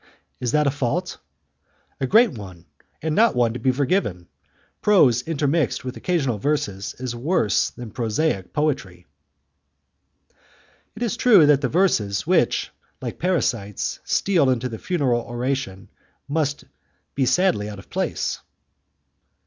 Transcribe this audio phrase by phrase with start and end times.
[0.39, 1.19] "Is that a fault?"
[1.99, 2.65] "A great one
[3.03, 4.27] and not to be forgiven.
[4.81, 9.05] Prose intermixed with occasional verses is worse than prosaic poetry."
[10.95, 15.87] "Is it true that the verses which, like parasites, steal into a funeral oration,
[16.27, 16.63] must
[17.13, 18.39] be sadly out of place?"